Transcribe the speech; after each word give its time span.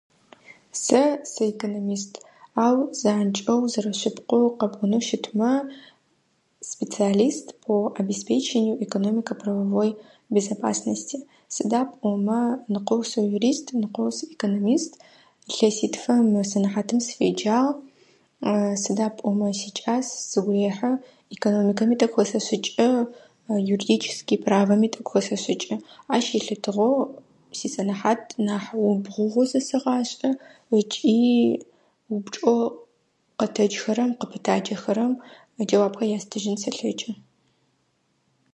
Сэ 0.83 1.01
сыэкономист, 1.31 2.13
ау 2.63 2.77
занкӏэу 3.01 3.61
зэрэщыткӏоу 3.71 4.45
къэпӏонэу 4.59 5.05
щытмэ, 5.07 5.51
специалист 6.71 7.47
по 7.63 7.73
обеспечению 8.01 8.75
экономико-правовой 8.85 9.89
безопасности. 10.35 11.17
Сыда 11.55 11.81
пӏомэ, 11.91 12.41
ныкъо 12.73 12.95
сыюрист, 13.11 13.65
ныкъо 13.81 14.05
сыэкономист. 14.17 14.91
Илъэситфым 15.51 16.23
мы 16.33 16.41
сэнэхьатым 16.51 16.99
сыфеджагъ. 17.07 17.73
сыда 18.83 19.07
пӏомэ, 19.17 19.47
сикӏас, 19.59 20.05
сигу 20.29 20.51
рехьы 20.61 20.91
экономикэр, 21.35 21.87
тӏэкӏу 21.99 22.21
зэхэсэшӏыкӏы; 22.27 22.87
юридическэ 23.73 24.35
правахэри 24.45 24.87
тӏэкӏу 24.93 25.19
зэхэсэшӏыкӏы. 25.23 25.75
Ащ 26.13 26.25
елъытыгъэу, 26.37 26.95
сисэнэхьат 27.57 28.21
нахь 28.45 28.71
убгъугъэ 28.87 29.43
зэсэгъашӏэ 29.51 30.29
ыкӏи 30.79 31.15
упчӏэу 32.15 32.59
къытекӏхэрэм, 33.39 34.11
къыпытакӏэрэхэм 34.19 35.11
иджэуапхэр 35.61 36.11
ястыжьын 36.17 36.57
сэлъэкӏы. 36.63 37.11